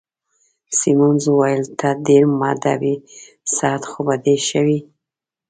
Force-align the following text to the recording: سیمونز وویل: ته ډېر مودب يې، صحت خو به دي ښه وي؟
سیمونز 0.77 1.23
وویل: 1.27 1.63
ته 1.79 1.89
ډېر 2.07 2.23
مودب 2.39 2.81
يې، 2.89 2.95
صحت 3.55 3.83
خو 3.89 3.99
به 4.05 4.15
دي 4.23 4.35
ښه 4.45 4.61
وي؟ 4.65 4.79